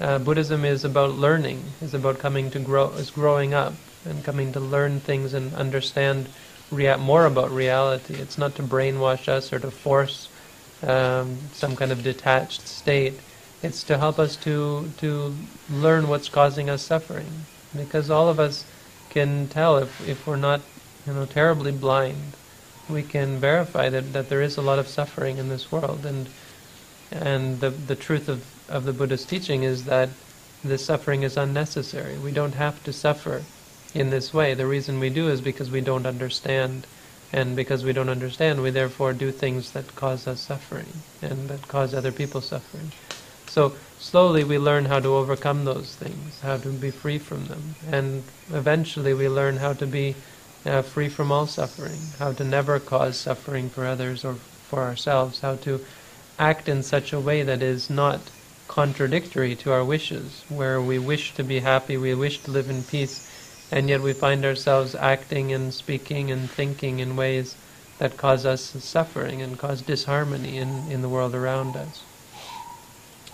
Uh, 0.00 0.18
Buddhism 0.18 0.64
is 0.64 0.84
about 0.84 1.12
learning, 1.12 1.62
is 1.80 1.94
about 1.94 2.18
coming 2.18 2.50
to 2.50 2.58
grow, 2.58 2.90
is 2.90 3.10
growing 3.10 3.54
up 3.54 3.74
and 4.04 4.24
coming 4.24 4.52
to 4.52 4.60
learn 4.60 5.00
things 5.00 5.34
and 5.34 5.54
understand 5.54 6.28
rea- 6.70 6.96
more 6.96 7.26
about 7.26 7.50
reality. 7.50 8.14
It's 8.14 8.38
not 8.38 8.54
to 8.56 8.62
brainwash 8.62 9.28
us 9.28 9.52
or 9.52 9.58
to 9.60 9.70
force 9.70 10.28
um, 10.82 11.38
some 11.52 11.76
kind 11.76 11.92
of 11.92 12.02
detached 12.02 12.66
state. 12.66 13.14
It's 13.62 13.82
to 13.84 13.98
help 13.98 14.18
us 14.18 14.36
to 14.36 14.90
to 14.98 15.34
learn 15.70 16.08
what's 16.08 16.28
causing 16.28 16.68
us 16.68 16.82
suffering, 16.82 17.46
because 17.76 18.10
all 18.10 18.28
of 18.28 18.40
us 18.40 18.64
can 19.10 19.48
tell 19.48 19.76
if 19.78 20.08
if 20.08 20.26
we're 20.26 20.36
not 20.36 20.60
you 21.06 21.12
know 21.12 21.26
terribly 21.26 21.72
blind, 21.72 22.32
we 22.88 23.02
can 23.02 23.38
verify 23.38 23.88
that, 23.88 24.12
that 24.12 24.28
there 24.28 24.42
is 24.42 24.56
a 24.56 24.62
lot 24.62 24.78
of 24.78 24.88
suffering 24.88 25.38
in 25.38 25.48
this 25.48 25.70
world, 25.70 26.04
and 26.04 26.28
and 27.10 27.60
the 27.60 27.70
the 27.70 27.96
truth 27.96 28.28
of 28.28 28.44
of 28.68 28.84
the 28.84 28.92
Buddha's 28.92 29.24
teaching 29.24 29.62
is 29.62 29.84
that 29.84 30.08
this 30.64 30.84
suffering 30.84 31.22
is 31.22 31.36
unnecessary. 31.36 32.16
We 32.18 32.32
don't 32.32 32.54
have 32.54 32.82
to 32.84 32.92
suffer 32.92 33.42
in 33.94 34.10
this 34.10 34.32
way. 34.32 34.54
The 34.54 34.66
reason 34.66 35.00
we 35.00 35.10
do 35.10 35.28
is 35.28 35.40
because 35.40 35.70
we 35.70 35.80
don't 35.80 36.06
understand. 36.06 36.86
And 37.32 37.56
because 37.56 37.84
we 37.84 37.92
don't 37.92 38.10
understand, 38.10 38.62
we 38.62 38.70
therefore 38.70 39.12
do 39.14 39.32
things 39.32 39.72
that 39.72 39.96
cause 39.96 40.26
us 40.26 40.40
suffering 40.40 41.02
and 41.22 41.48
that 41.48 41.66
cause 41.66 41.94
other 41.94 42.12
people 42.12 42.40
suffering. 42.42 42.92
So 43.46 43.72
slowly 43.98 44.44
we 44.44 44.58
learn 44.58 44.86
how 44.86 45.00
to 45.00 45.08
overcome 45.08 45.64
those 45.64 45.94
things, 45.94 46.40
how 46.40 46.58
to 46.58 46.68
be 46.68 46.90
free 46.90 47.18
from 47.18 47.46
them. 47.46 47.74
And 47.90 48.22
eventually 48.52 49.14
we 49.14 49.28
learn 49.28 49.56
how 49.56 49.72
to 49.74 49.86
be 49.86 50.14
uh, 50.64 50.82
free 50.82 51.08
from 51.08 51.32
all 51.32 51.46
suffering, 51.46 51.98
how 52.18 52.32
to 52.32 52.44
never 52.44 52.78
cause 52.78 53.18
suffering 53.18 53.68
for 53.68 53.86
others 53.86 54.24
or 54.24 54.34
for 54.34 54.82
ourselves, 54.82 55.40
how 55.40 55.56
to 55.56 55.84
act 56.38 56.68
in 56.68 56.82
such 56.82 57.12
a 57.12 57.20
way 57.20 57.42
that 57.42 57.62
is 57.62 57.90
not 57.90 58.20
contradictory 58.68 59.54
to 59.56 59.72
our 59.72 59.84
wishes, 59.84 60.44
where 60.48 60.80
we 60.80 60.98
wish 60.98 61.34
to 61.34 61.44
be 61.44 61.60
happy, 61.60 61.96
we 61.96 62.14
wish 62.14 62.42
to 62.42 62.50
live 62.50 62.70
in 62.70 62.82
peace, 62.82 63.20
and 63.72 63.88
yet 63.88 64.02
we 64.02 64.12
find 64.12 64.44
ourselves 64.44 64.94
acting 64.94 65.50
and 65.52 65.72
speaking 65.72 66.30
and 66.30 66.50
thinking 66.50 67.00
in 67.00 67.16
ways 67.16 67.56
that 67.98 68.16
cause 68.18 68.44
us 68.44 68.60
suffering 68.60 69.40
and 69.40 69.58
cause 69.58 69.80
disharmony 69.80 70.58
in, 70.58 70.68
in 70.90 71.00
the 71.00 71.08
world 71.08 71.34
around 71.34 71.74
us. 71.74 72.02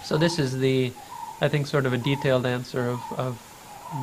So 0.04 0.16
this 0.16 0.38
is 0.38 0.59
the, 0.59 0.92
I 1.40 1.49
think, 1.49 1.66
sort 1.66 1.87
of 1.87 1.92
a 1.92 1.99
detailed 1.99 2.47
answer 2.47 2.88
of, 2.88 3.00
of 3.18 3.37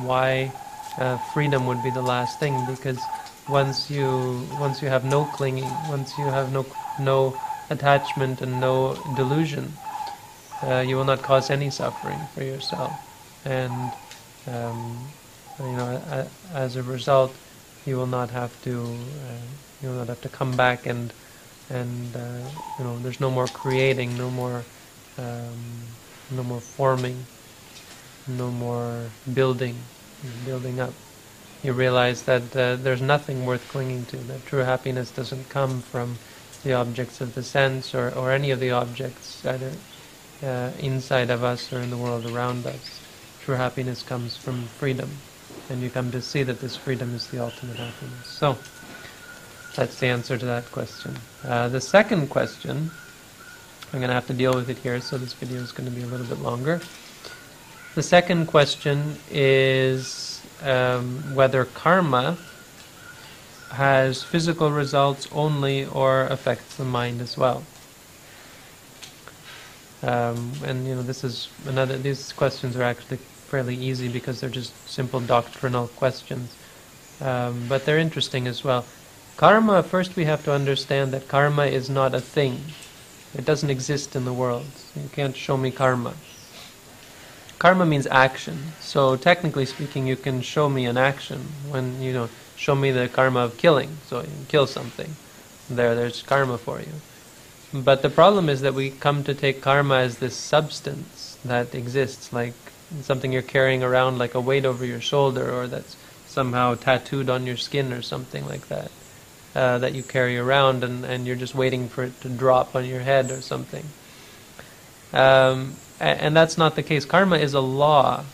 why 0.04 0.52
uh, 0.98 1.16
freedom 1.32 1.66
would 1.66 1.82
be 1.82 1.90
the 1.90 2.02
last 2.02 2.38
thing, 2.38 2.64
because 2.66 3.00
once 3.48 3.90
you 3.90 4.46
once 4.58 4.82
you 4.82 4.88
have 4.88 5.04
no 5.04 5.24
clinging, 5.24 5.70
once 5.88 6.18
you 6.18 6.24
have 6.24 6.52
no 6.52 6.66
no 7.00 7.40
attachment 7.70 8.42
and 8.42 8.60
no 8.60 8.94
delusion, 9.16 9.72
uh, 10.62 10.84
you 10.86 10.96
will 10.96 11.04
not 11.04 11.22
cause 11.22 11.48
any 11.50 11.70
suffering 11.70 12.18
for 12.34 12.42
yourself. 12.42 12.92
And 13.44 13.92
um, 14.48 14.98
you 15.60 15.76
know, 15.76 16.28
as 16.52 16.76
a 16.76 16.82
result, 16.82 17.34
you 17.86 17.96
will 17.96 18.06
not 18.06 18.30
have 18.30 18.52
to 18.64 18.82
uh, 18.82 19.46
you 19.82 19.88
will 19.88 19.96
not 19.96 20.08
have 20.08 20.20
to 20.22 20.28
come 20.28 20.56
back 20.56 20.86
and 20.86 21.12
and 21.70 22.16
uh, 22.16 22.48
you 22.78 22.84
know 22.84 22.98
there's 22.98 23.20
no 23.20 23.30
more 23.30 23.46
creating, 23.46 24.16
no 24.16 24.30
more 24.30 24.62
um, 25.18 25.56
no 26.30 26.42
more 26.42 26.60
forming, 26.60 27.24
no 28.26 28.50
more 28.50 29.04
building, 29.32 29.76
building 30.44 30.80
up. 30.80 30.92
You 31.62 31.72
realize 31.72 32.22
that 32.22 32.56
uh, 32.56 32.76
there's 32.76 33.02
nothing 33.02 33.46
worth 33.46 33.68
clinging 33.68 34.04
to. 34.06 34.16
That 34.16 34.44
true 34.46 34.60
happiness 34.60 35.10
doesn't 35.10 35.48
come 35.48 35.80
from 35.80 36.18
the 36.62 36.74
objects 36.74 37.20
of 37.20 37.34
the 37.34 37.42
sense 37.42 37.94
or, 37.94 38.10
or 38.14 38.32
any 38.32 38.50
of 38.50 38.60
the 38.60 38.72
objects 38.72 39.44
either 39.46 39.72
uh, 40.42 40.70
inside 40.80 41.30
of 41.30 41.42
us 41.42 41.72
or 41.72 41.78
in 41.78 41.90
the 41.90 41.96
world 41.96 42.26
around 42.26 42.66
us. 42.66 43.00
True 43.44 43.54
happiness 43.54 44.02
comes 44.02 44.36
from 44.36 44.64
freedom, 44.66 45.10
and 45.70 45.82
you 45.82 45.90
come 45.90 46.10
to 46.12 46.20
see 46.20 46.42
that 46.42 46.60
this 46.60 46.76
freedom 46.76 47.14
is 47.14 47.26
the 47.28 47.42
ultimate 47.42 47.76
happiness. 47.76 48.26
So, 48.26 48.56
that's 49.74 49.98
the 50.00 50.06
answer 50.06 50.38
to 50.38 50.46
that 50.46 50.70
question. 50.72 51.16
Uh, 51.44 51.68
the 51.68 51.80
second 51.80 52.30
question, 52.30 52.90
I'm 53.92 54.00
going 54.00 54.08
to 54.08 54.14
have 54.14 54.26
to 54.28 54.34
deal 54.34 54.54
with 54.54 54.70
it 54.70 54.78
here, 54.78 55.00
so 55.00 55.18
this 55.18 55.34
video 55.34 55.58
is 55.60 55.72
going 55.72 55.88
to 55.88 55.94
be 55.94 56.02
a 56.02 56.06
little 56.06 56.26
bit 56.26 56.40
longer. 56.40 56.80
The 57.94 58.02
second 58.02 58.46
question 58.46 59.16
is 59.30 60.42
um, 60.62 61.34
whether 61.34 61.64
karma 61.64 62.36
has 63.72 64.22
physical 64.22 64.70
results 64.70 65.28
only 65.32 65.86
or 65.86 66.22
affects 66.24 66.76
the 66.76 66.84
mind 66.84 67.20
as 67.20 67.36
well. 67.36 67.62
Um, 70.02 70.52
and 70.64 70.86
you 70.86 70.94
know, 70.94 71.02
this 71.02 71.24
is 71.24 71.48
another. 71.66 71.98
These 71.98 72.32
questions 72.32 72.76
are 72.76 72.82
actually 72.82 73.18
fairly 73.46 73.76
easy 73.76 74.08
because 74.08 74.40
they're 74.40 74.50
just 74.50 74.72
simple 74.88 75.20
doctrinal 75.20 75.88
questions, 75.88 76.54
um, 77.20 77.66
but 77.68 77.84
they're 77.84 77.98
interesting 77.98 78.46
as 78.46 78.62
well. 78.64 78.84
Karma. 79.36 79.82
First, 79.82 80.16
we 80.16 80.24
have 80.24 80.44
to 80.44 80.52
understand 80.52 81.12
that 81.12 81.28
karma 81.28 81.66
is 81.66 81.90
not 81.90 82.14
a 82.14 82.20
thing. 82.20 82.60
It 83.34 83.44
doesn't 83.44 83.68
exist 83.68 84.16
in 84.16 84.24
the 84.24 84.32
world. 84.32 84.66
You 84.94 85.10
can't 85.12 85.36
show 85.36 85.56
me 85.56 85.70
karma. 85.70 86.14
Karma 87.58 87.84
means 87.84 88.06
action. 88.06 88.72
So 88.80 89.16
technically 89.16 89.66
speaking, 89.66 90.06
you 90.06 90.16
can 90.16 90.40
show 90.40 90.68
me 90.68 90.86
an 90.86 90.96
action 90.96 91.40
when 91.68 92.00
you 92.00 92.12
know 92.12 92.28
show 92.56 92.74
me 92.74 92.90
the 92.90 93.08
karma 93.08 93.40
of 93.40 93.58
killing. 93.58 93.98
So 94.06 94.20
you 94.20 94.46
kill 94.48 94.66
something. 94.66 95.16
There, 95.68 95.94
there's 95.94 96.22
karma 96.22 96.58
for 96.58 96.80
you. 96.80 96.94
But 97.74 98.02
the 98.02 98.10
problem 98.10 98.48
is 98.48 98.60
that 98.62 98.74
we 98.74 98.90
come 98.90 99.24
to 99.24 99.34
take 99.34 99.60
karma 99.60 99.96
as 99.96 100.18
this 100.18 100.36
substance 100.36 101.38
that 101.44 101.74
exists, 101.74 102.32
like 102.32 102.54
something 103.02 103.32
you're 103.32 103.42
carrying 103.42 103.82
around 103.82 104.18
like 104.18 104.34
a 104.34 104.40
weight 104.40 104.64
over 104.64 104.84
your 104.84 105.00
shoulder, 105.00 105.52
or 105.52 105.66
that's 105.66 105.96
somehow 106.26 106.74
tattooed 106.74 107.30
on 107.30 107.46
your 107.46 107.56
skin 107.56 107.92
or 107.92 108.02
something 108.02 108.46
like 108.46 108.68
that, 108.68 108.90
uh, 109.54 109.78
that 109.78 109.94
you 109.94 110.02
carry 110.02 110.36
around 110.38 110.84
and, 110.84 111.04
and 111.04 111.26
you're 111.26 111.36
just 111.36 111.54
waiting 111.54 111.88
for 111.88 112.04
it 112.04 112.20
to 112.20 112.28
drop 112.28 112.76
on 112.76 112.84
your 112.84 113.00
head 113.00 113.30
or 113.30 113.40
something. 113.40 113.84
Um, 115.12 115.76
and, 115.98 116.20
and 116.20 116.36
that's 116.36 116.58
not 116.58 116.76
the 116.76 116.82
case. 116.82 117.04
Karma 117.04 117.38
is 117.38 117.54
a 117.54 117.60
law. 117.60 118.24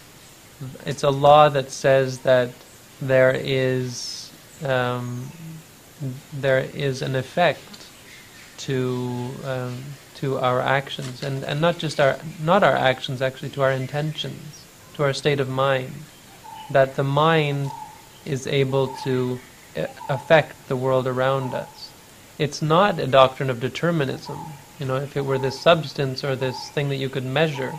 It's 0.86 1.02
a 1.02 1.10
law 1.10 1.48
that 1.48 1.70
says 1.70 2.20
that 2.20 2.50
there 3.00 3.32
is 3.34 4.30
um, 4.64 5.30
there 6.32 6.58
is 6.58 7.02
an 7.02 7.14
effect 7.14 7.60
to 8.58 9.30
um, 9.44 9.82
to 10.22 10.38
our 10.38 10.60
actions, 10.60 11.20
and, 11.20 11.42
and 11.42 11.60
not 11.60 11.78
just 11.78 11.98
our 11.98 12.16
not 12.40 12.62
our 12.62 12.76
actions, 12.76 13.20
actually 13.20 13.50
to 13.50 13.60
our 13.60 13.72
intentions, 13.72 14.62
to 14.94 15.02
our 15.02 15.12
state 15.12 15.40
of 15.40 15.48
mind. 15.48 15.92
That 16.70 16.94
the 16.94 17.02
mind 17.02 17.72
is 18.24 18.46
able 18.46 18.96
to 19.02 19.40
uh, 19.76 19.86
affect 20.08 20.68
the 20.68 20.76
world 20.76 21.08
around 21.08 21.54
us. 21.54 21.90
It's 22.38 22.62
not 22.62 23.00
a 23.00 23.08
doctrine 23.08 23.50
of 23.50 23.58
determinism. 23.58 24.38
You 24.78 24.86
know, 24.86 24.96
if 24.96 25.16
it 25.16 25.24
were 25.24 25.38
this 25.38 25.60
substance 25.60 26.22
or 26.22 26.36
this 26.36 26.70
thing 26.70 26.88
that 26.90 26.96
you 26.96 27.08
could 27.08 27.24
measure, 27.24 27.72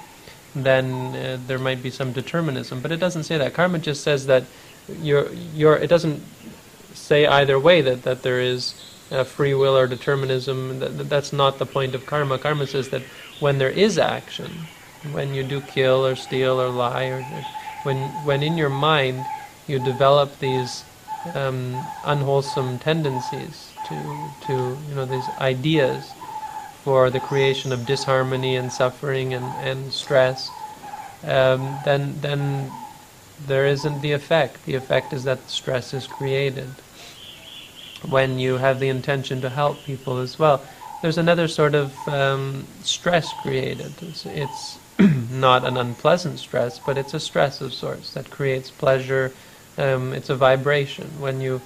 then 0.54 1.16
uh, 1.16 1.38
there 1.48 1.60
might 1.60 1.82
be 1.82 1.90
some 1.90 2.12
determinism. 2.12 2.82
But 2.82 2.92
it 2.92 3.00
doesn't 3.00 3.24
say 3.24 3.38
that. 3.38 3.54
Karma 3.54 3.80
just 3.80 4.04
says 4.04 4.26
that 4.26 4.44
you're, 5.02 5.32
you're, 5.56 5.78
it 5.78 5.88
doesn't 5.88 6.22
say 6.94 7.26
either 7.26 7.58
way 7.58 7.82
that, 7.82 8.04
that 8.04 8.22
there 8.22 8.42
is 8.42 8.93
uh, 9.14 9.24
free 9.24 9.54
will 9.54 9.78
or 9.78 9.88
determinism. 9.88 10.80
That, 10.80 11.10
that's 11.10 11.32
not 11.32 11.60
the 11.60 11.66
point 11.66 11.96
of 11.96 12.06
karma. 12.06 12.38
Karma 12.40 12.68
says 12.68 12.90
that 12.90 13.04
when 13.40 13.60
there 13.60 13.70
is 13.70 13.98
action, 13.98 14.50
when 15.12 15.34
you 15.34 15.44
do 15.44 15.62
kill 15.62 16.06
or 16.06 16.16
steal 16.16 16.60
or 16.60 16.70
lie, 16.70 17.06
or 17.06 17.22
when 17.84 17.98
when 18.26 18.42
in 18.42 18.58
your 18.58 18.70
mind 18.70 19.24
you 19.68 19.80
develop 19.80 20.40
these 20.40 20.84
um, 21.36 21.86
unwholesome 22.04 22.80
tendencies 22.80 23.72
to 23.88 23.96
to 24.48 24.54
you 24.90 24.96
know 24.96 25.06
these 25.06 25.28
ideas 25.40 26.12
for 26.84 27.10
the 27.10 27.20
creation 27.20 27.72
of 27.72 27.86
disharmony 27.86 28.58
and 28.58 28.72
suffering 28.72 29.34
and, 29.34 29.46
and 29.62 29.94
stress, 29.94 30.50
um, 31.24 31.78
then 31.86 32.20
then 32.22 32.72
there 33.46 33.66
isn't 33.68 34.02
the 34.02 34.12
effect. 34.12 34.66
The 34.66 34.76
effect 34.76 35.14
is 35.14 35.24
that 35.24 35.50
stress 35.50 35.94
is 35.94 36.08
created 36.08 36.70
when 38.10 38.40
you 38.40 38.58
have 38.58 38.80
the 38.80 38.90
intention 38.90 39.42
to 39.42 39.50
help 39.50 39.84
people 39.84 40.20
as 40.20 40.38
well. 40.38 40.62
There's 41.02 41.18
another 41.18 41.48
sort 41.48 41.76
of 41.76 42.08
um, 42.08 42.66
stress 42.82 43.34
created. 43.42 43.94
It's, 44.02 44.26
it's 44.26 44.80
not 45.32 45.66
an 45.66 45.78
unpleasant 45.78 46.40
stress, 46.40 46.80
but 46.80 46.98
it's 46.98 47.14
a 47.14 47.20
stress 47.20 47.62
of 47.62 47.74
sorts 47.74 48.14
that 48.14 48.30
creates 48.30 48.70
pleasure. 48.70 49.34
Um, 49.78 50.14
it's 50.14 50.30
a 50.30 50.36
vibration 50.36 51.08
when 51.20 51.42
you. 51.42 51.62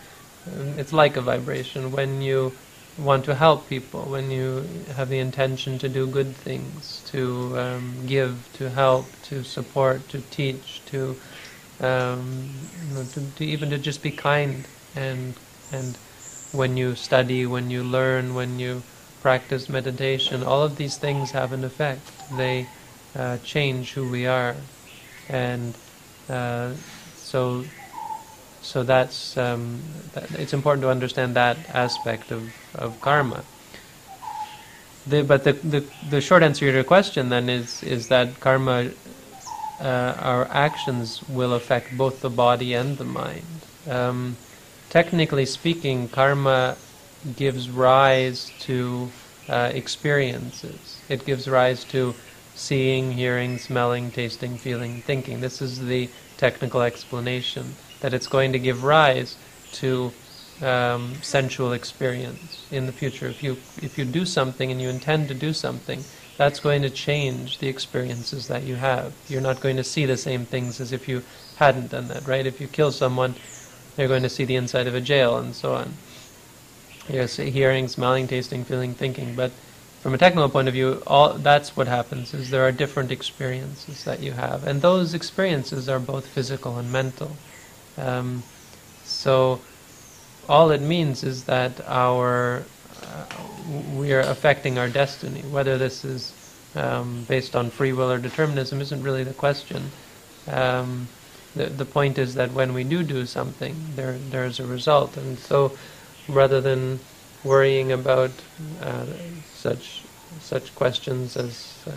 Um, 0.47 0.79
it's 0.79 0.93
like 0.93 1.17
a 1.17 1.21
vibration 1.21 1.91
when 1.91 2.21
you 2.21 2.53
want 2.97 3.25
to 3.25 3.35
help 3.35 3.69
people, 3.69 4.01
when 4.03 4.31
you 4.31 4.67
have 4.95 5.09
the 5.09 5.19
intention 5.19 5.77
to 5.79 5.89
do 5.89 6.07
good 6.07 6.35
things, 6.35 7.03
to 7.07 7.57
um, 7.59 7.93
give, 8.07 8.49
to 8.53 8.69
help, 8.69 9.05
to 9.23 9.43
support, 9.43 10.07
to 10.09 10.21
teach, 10.31 10.81
to, 10.85 11.15
um, 11.79 12.49
you 12.87 12.95
know, 12.95 13.03
to, 13.03 13.21
to 13.35 13.45
even 13.45 13.69
to 13.69 13.77
just 13.77 14.01
be 14.01 14.11
kind 14.11 14.65
and 14.95 15.35
and 15.71 15.97
when 16.51 16.77
you 16.77 16.95
study, 16.95 17.45
when 17.45 17.69
you 17.69 17.83
learn, 17.83 18.33
when 18.33 18.59
you 18.59 18.83
practice 19.21 19.69
meditation, 19.69 20.43
all 20.43 20.63
of 20.63 20.77
these 20.77 20.97
things 20.97 21.31
have 21.31 21.51
an 21.51 21.63
effect. 21.63 22.01
They 22.35 22.67
uh, 23.15 23.37
change 23.43 23.93
who 23.93 24.07
we 24.07 24.25
are, 24.27 24.55
and 25.29 25.75
uh, 26.29 26.73
so 27.15 27.65
so 28.61 28.83
that's 28.83 29.37
um, 29.37 29.79
that, 30.13 30.31
it's 30.31 30.53
important 30.53 30.83
to 30.83 30.89
understand 30.89 31.35
that 31.35 31.57
aspect 31.73 32.31
of, 32.31 32.53
of 32.75 32.99
karma. 33.01 33.43
The, 35.07 35.23
but 35.23 35.45
the, 35.45 35.53
the 35.53 35.83
the 36.09 36.21
short 36.21 36.43
answer 36.43 36.65
to 36.67 36.73
your 36.73 36.83
question 36.83 37.29
then 37.29 37.49
is 37.49 37.81
is 37.83 38.09
that 38.09 38.39
karma, 38.39 38.91
uh, 39.79 39.83
our 40.19 40.47
actions 40.51 41.23
will 41.29 41.53
affect 41.53 41.97
both 41.97 42.21
the 42.21 42.29
body 42.29 42.73
and 42.73 42.97
the 42.97 43.05
mind. 43.05 43.45
Um, 43.89 44.35
technically 44.89 45.45
speaking, 45.45 46.07
karma 46.07 46.77
gives 47.35 47.69
rise 47.69 48.51
to 48.59 49.09
uh, 49.49 49.71
experiences. 49.73 51.01
It 51.09 51.25
gives 51.25 51.47
rise 51.47 51.83
to 51.85 52.15
seeing, 52.55 53.11
hearing, 53.11 53.57
smelling, 53.57 54.11
tasting, 54.11 54.57
feeling, 54.57 55.01
thinking. 55.01 55.41
This 55.41 55.61
is 55.61 55.85
the 55.85 56.09
technical 56.37 56.81
explanation 56.81 57.75
that 58.01 58.13
it's 58.13 58.27
going 58.27 58.51
to 58.53 58.59
give 58.59 58.83
rise 58.83 59.37
to 59.73 60.11
um, 60.61 61.15
sensual 61.21 61.73
experience 61.73 62.65
in 62.71 62.85
the 62.85 62.91
future. 62.91 63.27
If 63.27 63.43
you 63.43 63.57
if 63.81 63.97
you 63.97 64.05
do 64.05 64.25
something 64.25 64.71
and 64.71 64.81
you 64.81 64.89
intend 64.89 65.27
to 65.27 65.33
do 65.33 65.53
something, 65.53 66.03
that's 66.37 66.59
going 66.59 66.81
to 66.81 66.89
change 66.89 67.59
the 67.59 67.67
experiences 67.67 68.47
that 68.47 68.63
you 68.63 68.75
have. 68.75 69.13
You're 69.27 69.41
not 69.41 69.59
going 69.59 69.77
to 69.77 69.83
see 69.83 70.05
the 70.05 70.17
same 70.17 70.45
things 70.45 70.79
as 70.79 70.91
if 70.91 71.07
you 71.07 71.23
hadn't 71.57 71.91
done 71.91 72.07
that, 72.07 72.27
right? 72.27 72.45
If 72.45 72.61
you 72.61 72.67
kill 72.67 72.91
someone, 72.91 73.35
you're 73.97 74.07
going 74.07 74.23
to 74.23 74.29
see 74.29 74.45
the 74.45 74.55
inside 74.55 74.87
of 74.87 74.95
a 74.95 75.01
jail 75.01 75.37
and 75.37 75.55
so 75.55 75.73
on. 75.73 75.93
You're 77.09 77.27
hearing, 77.27 77.87
smelling, 77.87 78.27
tasting, 78.27 78.63
feeling, 78.63 78.93
thinking, 78.93 79.35
but 79.35 79.51
from 80.01 80.13
a 80.13 80.17
technical 80.17 80.49
point 80.49 80.67
of 80.67 80.73
view, 80.73 81.01
all 81.07 81.33
that's 81.33 81.75
what 81.75 81.87
happens 81.87 82.33
is 82.33 82.49
there 82.49 82.65
are 82.67 82.71
different 82.71 83.11
experiences 83.11 84.03
that 84.03 84.19
you 84.19 84.33
have, 84.33 84.65
and 84.65 84.81
those 84.81 85.13
experiences 85.13 85.89
are 85.89 85.99
both 85.99 86.27
physical 86.27 86.77
and 86.77 86.91
mental. 86.91 87.35
Um, 87.97 88.43
so 89.03 89.59
all 90.47 90.71
it 90.71 90.81
means 90.81 91.23
is 91.23 91.45
that 91.45 91.81
our 91.87 92.63
uh, 93.03 93.25
we 93.95 94.13
are 94.13 94.21
affecting 94.21 94.77
our 94.77 94.89
destiny. 94.89 95.41
Whether 95.41 95.77
this 95.77 96.05
is 96.05 96.33
um, 96.75 97.25
based 97.27 97.55
on 97.55 97.69
free 97.69 97.93
will 97.93 98.11
or 98.11 98.17
determinism 98.17 98.81
isn't 98.81 99.03
really 99.03 99.23
the 99.23 99.33
question. 99.33 99.91
Um, 100.47 101.07
the 101.57 101.67
the 101.67 101.85
point 101.85 102.17
is 102.17 102.35
that 102.35 102.53
when 102.53 102.73
we 102.73 102.83
do 102.83 103.03
do 103.03 103.25
something, 103.25 103.75
there 103.95 104.17
there's 104.17 104.59
a 104.59 104.65
result, 104.67 105.17
and 105.17 105.39
so 105.39 105.77
rather 106.27 106.61
than 106.61 106.99
worrying 107.43 107.91
about 107.91 108.31
uh, 108.81 109.05
such 109.55 110.03
such 110.39 110.75
questions 110.75 111.37
as 111.37 111.83
uh, 111.87 111.91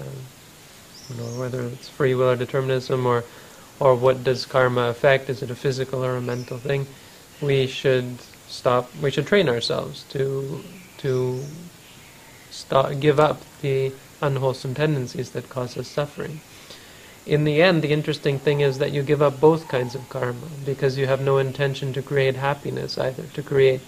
you 1.09 1.17
know 1.17 1.31
whether 1.39 1.63
it's 1.67 1.89
free 1.89 2.15
will 2.15 2.31
or 2.31 2.37
determinism 2.37 3.07
or 3.07 3.25
or 3.81 3.95
what 3.95 4.25
does 4.25 4.47
karma 4.47 4.83
affect? 4.89 5.31
Is 5.31 5.43
it 5.43 5.51
a 5.51 5.57
physical 5.57 6.05
or 6.05 6.17
a 6.17 6.21
mental 6.21 6.59
thing? 6.59 6.87
We 7.41 7.67
should 7.67 8.23
stop. 8.47 8.95
We 8.97 9.11
should 9.11 9.27
train 9.27 9.49
ourselves 9.49 10.05
to 10.11 10.65
to 10.99 11.45
stop, 12.51 12.99
give 13.01 13.19
up 13.21 13.43
the 13.61 13.95
unwholesome 14.21 14.75
tendencies 14.75 15.31
that 15.31 15.49
cause 15.49 15.77
us 15.77 15.89
suffering. 15.89 16.41
In 17.27 17.45
the 17.45 17.63
end, 17.63 17.83
the 17.83 17.93
interesting 17.93 18.39
thing 18.39 18.61
is 18.61 18.79
that 18.79 18.93
you 18.93 19.03
give 19.03 19.23
up 19.23 19.41
both 19.41 19.69
kinds 19.69 19.95
of 19.95 20.09
karma 20.09 20.49
because 20.65 20.97
you 20.97 21.07
have 21.07 21.21
no 21.21 21.39
intention 21.39 21.93
to 21.93 22.03
create 22.03 22.37
happiness 22.37 22.99
either, 22.99 23.25
to 23.35 23.43
create 23.43 23.81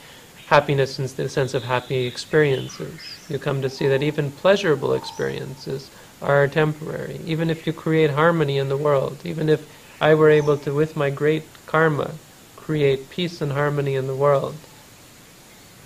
happiness 0.47 0.99
in 0.99 1.07
the 1.17 1.29
sense 1.29 1.55
of 1.55 1.65
happy 1.65 2.07
experiences. 2.07 3.01
You 3.29 3.39
come 3.39 3.63
to 3.63 3.71
see 3.71 3.89
that 3.89 4.03
even 4.03 4.31
pleasurable 4.31 4.93
experiences 4.93 5.91
are 6.21 6.47
temporary. 6.47 7.21
Even 7.27 7.49
if 7.49 7.67
you 7.67 7.73
create 7.73 8.11
harmony 8.11 8.59
in 8.59 8.69
the 8.69 8.77
world, 8.77 9.19
even 9.25 9.49
if 9.49 9.67
I 10.01 10.15
were 10.15 10.31
able 10.31 10.57
to, 10.59 10.75
with 10.75 10.97
my 10.97 11.11
great 11.11 11.45
karma, 11.67 12.13
create 12.57 13.11
peace 13.11 13.41
and 13.41 13.53
harmony 13.53 13.95
in 13.95 14.07
the 14.07 14.15
world, 14.15 14.55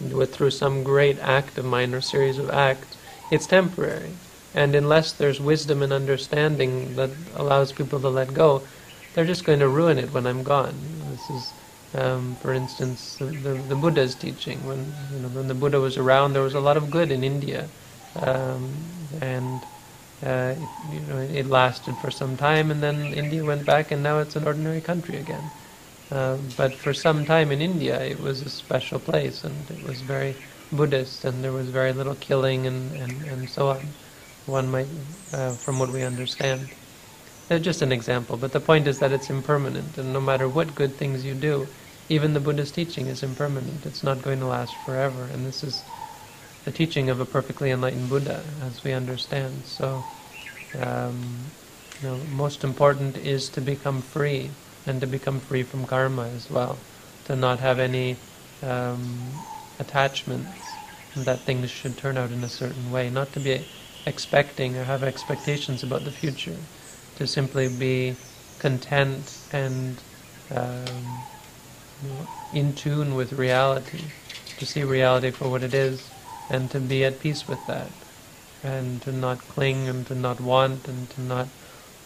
it 0.01 0.27
through 0.27 0.51
some 0.51 0.83
great 0.83 1.19
act 1.21 1.59
of 1.59 1.65
mine 1.65 1.95
or 1.95 2.01
series 2.01 2.39
of 2.39 2.51
acts, 2.51 2.97
it's 3.31 3.47
temporary. 3.47 4.13
And 4.57 4.75
unless 4.75 5.13
there's 5.13 5.39
wisdom 5.39 5.83
and 5.83 5.93
understanding 5.93 6.97
that 6.97 7.11
allows 7.37 7.73
people 7.73 8.01
to 8.01 8.09
let 8.09 8.33
go, 8.33 8.63
they're 9.15 9.27
just 9.27 9.45
going 9.45 9.61
to 9.61 9.69
ruin 9.69 9.99
it 9.99 10.13
when 10.13 10.27
I'm 10.27 10.43
gone. 10.43 10.75
This 11.11 11.31
is, 11.31 11.53
um, 11.95 12.37
for 12.37 12.55
instance, 12.55 13.17
the, 13.19 13.27
the, 13.27 13.75
Buddha's 13.75 14.15
teaching. 14.15 14.67
When 14.67 14.79
you 15.13 15.21
know, 15.21 15.29
when 15.29 15.49
the 15.49 15.55
Buddha 15.55 15.79
was 15.79 15.99
around, 15.99 16.33
there 16.33 16.43
was 16.43 16.55
a 16.55 16.61
lot 16.61 16.79
of 16.79 16.91
good 16.91 17.11
in 17.11 17.23
India, 17.23 17.69
um, 18.17 18.73
and 19.21 19.61
uh, 20.25 20.55
it, 20.57 20.95
you 20.95 21.01
know, 21.01 21.19
it 21.19 21.47
lasted 21.47 21.95
for 21.99 22.11
some 22.11 22.39
time, 22.39 22.71
and 22.71 22.83
then 22.83 23.13
India 23.13 23.45
went 23.45 23.67
back, 23.67 23.91
and 23.91 24.03
now 24.03 24.21
it's 24.21 24.37
an 24.37 24.47
ordinary 24.47 24.81
country 24.81 25.17
again. 25.19 25.51
Uh, 26.11 26.39
but 26.57 26.73
for 26.73 26.95
some 26.95 27.27
time 27.27 27.53
in 27.53 27.61
India, 27.61 28.03
it 28.03 28.21
was 28.21 28.41
a 28.41 28.49
special 28.49 29.01
place, 29.01 29.45
and 29.45 29.71
it 29.71 29.87
was 29.87 30.01
very 30.01 30.35
Buddhist, 30.73 31.27
and 31.27 31.45
there 31.45 31.53
was 31.53 31.69
very 31.69 31.93
little 31.93 32.15
killing 32.15 32.67
and, 32.67 32.93
and, 32.97 33.23
and 33.27 33.51
so 33.51 33.69
on. 33.69 33.89
One 34.47 34.71
might, 34.71 34.89
uh, 35.33 35.57
from 35.57 35.79
what 35.79 35.91
we 35.93 36.03
understand. 36.03 36.69
It's 37.51 37.65
just 37.65 37.83
an 37.83 37.93
example, 37.93 38.37
but 38.37 38.53
the 38.53 38.61
point 38.61 38.89
is 38.89 38.99
that 39.01 39.13
it's 39.13 39.31
impermanent, 39.31 39.99
and 39.99 40.13
no 40.13 40.21
matter 40.21 40.49
what 40.49 40.75
good 40.75 40.99
things 40.99 41.25
you 41.25 41.35
do, 41.35 41.69
even 42.09 42.35
the 42.35 42.41
Buddha's 42.41 42.73
teaching 42.73 43.07
is 43.09 43.23
impermanent. 43.23 43.87
It's 43.87 44.03
not 44.05 44.23
going 44.23 44.41
to 44.41 44.47
last 44.47 44.77
forever, 44.77 45.25
and 45.27 45.47
this 45.47 45.65
is 45.65 45.85
the 46.65 46.73
teaching 46.73 47.11
of 47.11 47.21
a 47.21 47.27
perfectly 47.27 47.71
enlightened 47.71 48.09
Buddha, 48.09 48.45
as 48.63 48.85
we 48.85 48.93
understand. 48.93 49.67
So, 49.67 50.05
um, 50.75 51.53
you 52.01 52.09
know, 52.09 52.25
most 52.25 52.65
important 52.65 53.17
is 53.19 53.51
to 53.51 53.61
become 53.61 54.03
free 54.03 54.57
and 54.87 55.01
to 55.01 55.07
become 55.07 55.41
free 55.41 55.63
from 55.65 55.87
karma 55.87 56.29
as 56.31 56.51
well, 56.51 56.87
to 57.25 57.37
not 57.37 57.61
have 57.61 57.79
any 57.79 58.23
um, 58.63 59.47
attachments 59.79 60.81
that 61.17 61.47
things 61.47 61.71
should 61.71 61.97
turn 61.99 62.19
out 62.19 62.33
in 62.33 62.45
a 62.45 62.49
certain 62.49 62.91
way, 62.91 63.11
not 63.11 63.33
to 63.35 63.41
be 63.41 63.67
expecting 64.07 64.77
or 64.77 64.85
have 64.85 65.03
expectations 65.03 65.83
about 65.83 66.05
the 66.05 66.11
future, 66.11 66.57
to 67.17 67.27
simply 67.27 67.69
be 67.69 68.15
content 68.59 69.39
and 69.53 69.97
um, 70.51 71.19
in 72.53 72.73
tune 72.75 73.15
with 73.15 73.33
reality, 73.33 73.99
to 74.59 74.65
see 74.65 74.85
reality 74.85 75.31
for 75.31 75.49
what 75.49 75.63
it 75.63 75.75
is, 75.75 76.09
and 76.49 76.71
to 76.71 76.79
be 76.79 77.05
at 77.05 77.21
peace 77.21 77.49
with 77.49 77.67
that, 77.67 77.91
and 78.63 79.03
to 79.03 79.13
not 79.13 79.39
cling 79.49 79.89
and 79.89 80.07
to 80.07 80.15
not 80.15 80.41
want 80.41 80.87
and 80.89 81.11
to 81.11 81.21
not 81.23 81.49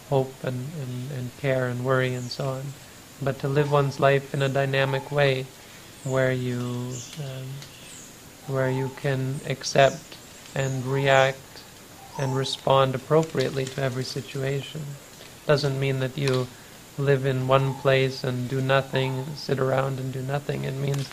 hope 0.09 0.35
and, 0.43 0.67
and, 0.83 1.11
and 1.13 1.31
care 1.41 1.67
and 1.67 1.85
worry 1.85 2.15
and 2.15 2.31
so 2.31 2.49
on, 2.49 2.63
but 3.23 3.39
to 3.39 3.49
live 3.49 3.71
one's 3.71 4.01
life 4.01 4.35
in 4.35 4.43
a 4.43 4.49
dynamic 4.49 5.13
way 5.13 5.45
where 6.05 6.33
you 6.33 6.59
um, 7.19 7.47
where 8.47 8.71
you 8.71 8.89
can 8.97 9.39
accept 9.47 10.17
and 10.55 10.85
react 10.87 11.37
and 12.19 12.37
respond 12.37 12.95
appropriately 12.95 13.65
to 13.67 13.83
every 13.83 14.05
situation. 14.05 14.83
Doesn't 15.47 15.81
mean 15.81 16.01
that 16.01 16.19
you 16.19 16.47
live 16.99 17.25
in 17.25 17.49
one 17.49 17.75
place 17.75 18.25
and 18.25 18.49
do 18.49 18.61
nothing, 18.61 19.25
sit 19.37 19.59
around 19.59 19.99
and 19.99 20.13
do 20.13 20.23
nothing. 20.23 20.65
It 20.65 20.75
means 20.75 21.09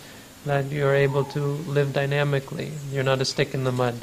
that 0.45 0.65
you're 0.65 0.95
able 0.95 1.23
to 1.25 1.39
live 1.39 1.93
dynamically. 1.93 2.71
You're 2.91 3.03
not 3.03 3.21
a 3.21 3.25
stick 3.25 3.53
in 3.53 3.63
the 3.63 3.71
mud. 3.71 3.95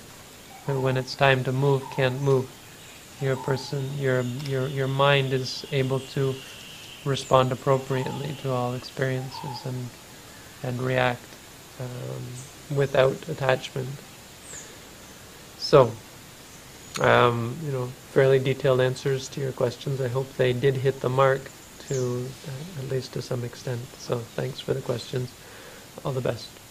Who 0.66 0.80
when 0.80 0.96
it's 0.96 1.14
time 1.14 1.44
to 1.44 1.52
move, 1.52 1.82
can't 1.90 2.22
move 2.22 2.48
your 3.20 3.36
person, 3.36 3.98
your 3.98 4.22
your 4.22 4.66
your 4.66 4.88
mind 4.88 5.32
is 5.32 5.64
able 5.72 6.00
to 6.00 6.34
respond 7.04 7.52
appropriately 7.52 8.34
to 8.42 8.50
all 8.50 8.74
experiences 8.74 9.64
and 9.64 9.88
and 10.62 10.80
react 10.80 11.22
um, 11.80 12.76
without 12.76 13.28
attachment. 13.28 13.88
So, 15.58 15.92
um, 17.00 17.56
you 17.64 17.72
know, 17.72 17.86
fairly 18.10 18.38
detailed 18.38 18.80
answers 18.80 19.28
to 19.30 19.40
your 19.40 19.52
questions. 19.52 20.00
I 20.00 20.08
hope 20.08 20.36
they 20.36 20.52
did 20.52 20.76
hit 20.76 21.00
the 21.00 21.08
mark 21.08 21.50
to 21.88 22.26
uh, 22.48 22.80
at 22.80 22.90
least 22.90 23.12
to 23.14 23.22
some 23.22 23.44
extent. 23.44 23.80
So, 23.98 24.18
thanks 24.18 24.60
for 24.60 24.74
the 24.74 24.80
questions. 24.80 25.30
All 26.04 26.12
the 26.12 26.20
best. 26.20 26.63